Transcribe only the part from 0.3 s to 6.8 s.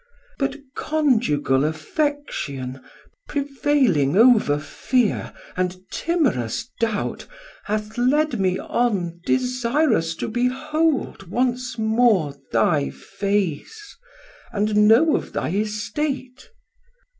But conjugal affection Prevailing over fear, and timerous